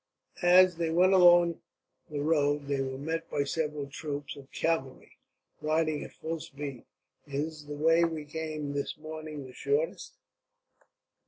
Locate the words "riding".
5.61-6.03